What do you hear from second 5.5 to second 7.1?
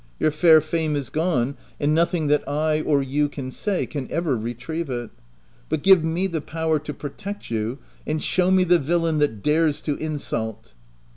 But give me the power to